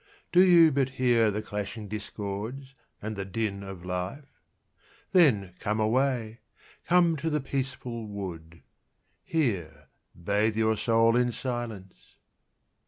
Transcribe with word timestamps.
Do 0.31 0.43
you 0.43 0.71
but 0.71 0.89
hear 0.97 1.29
the 1.29 1.43
clashing 1.43 1.87
discords 1.87 2.73
and 3.03 3.15
the 3.15 3.23
din 3.23 3.61
of 3.61 3.85
life? 3.85 4.41
Then 5.11 5.53
come 5.59 5.79
away, 5.79 6.39
come 6.87 7.15
to 7.17 7.29
the 7.29 7.39
peaceful 7.39 8.07
wood, 8.07 8.63
Here 9.23 9.89
bathe 10.15 10.57
your 10.57 10.75
soul 10.75 11.15
in 11.15 11.31
silence. 11.31 12.15